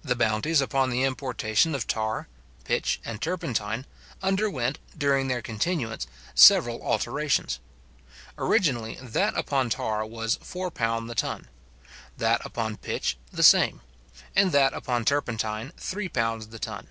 The 0.00 0.16
bounties 0.16 0.62
upon 0.62 0.88
the 0.88 1.02
importation 1.02 1.74
of 1.74 1.86
tar, 1.86 2.26
pitch, 2.64 3.02
and 3.04 3.20
turpentine, 3.20 3.84
underwent, 4.22 4.78
during 4.96 5.28
their 5.28 5.42
continuance, 5.42 6.06
several 6.34 6.80
alterations. 6.80 7.60
Originally, 8.38 8.94
that 9.02 9.36
upon 9.36 9.68
tar 9.68 10.06
was 10.06 10.38
£4 10.38 11.06
the 11.06 11.14
ton; 11.14 11.48
that 12.16 12.40
upon 12.46 12.78
pitch 12.78 13.18
the 13.30 13.42
same; 13.42 13.82
and 14.34 14.52
that 14.52 14.72
upon 14.72 15.04
turpentine 15.04 15.72
£3 15.76 16.48
the 16.50 16.58
ton. 16.58 16.86